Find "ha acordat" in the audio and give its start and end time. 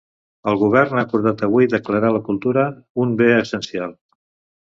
1.01-1.43